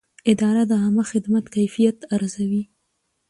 اداره 0.31 0.63
د 0.69 0.71
عامه 0.81 1.03
خدمت 1.11 1.45
کیفیت 1.55 1.97
ارزوي. 2.15 2.63